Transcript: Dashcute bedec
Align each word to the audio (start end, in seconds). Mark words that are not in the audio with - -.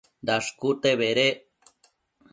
Dashcute 0.27 0.95
bedec 0.99 1.37